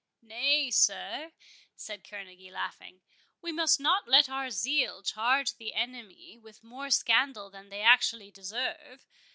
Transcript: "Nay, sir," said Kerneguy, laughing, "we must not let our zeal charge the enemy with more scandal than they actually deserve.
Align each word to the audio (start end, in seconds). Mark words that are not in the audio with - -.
"Nay, 0.23 0.71
sir," 0.71 1.31
said 1.75 2.03
Kerneguy, 2.03 2.49
laughing, 2.51 3.01
"we 3.39 3.51
must 3.51 3.79
not 3.79 4.07
let 4.07 4.29
our 4.29 4.49
zeal 4.49 5.03
charge 5.03 5.57
the 5.57 5.75
enemy 5.75 6.39
with 6.39 6.63
more 6.63 6.89
scandal 6.89 7.51
than 7.51 7.69
they 7.69 7.83
actually 7.83 8.31
deserve. 8.31 9.05